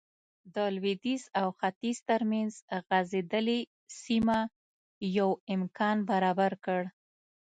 د 0.55 0.57
لوېدیځ 0.75 1.23
او 1.39 1.47
ختیځ 1.59 1.97
ترمنځ 2.09 2.53
غځېدلې 2.87 3.59
سیمه 4.03 4.39
یو 5.17 5.29
امکان 5.55 5.97
برابر 6.09 6.51
کړ. 6.65 6.81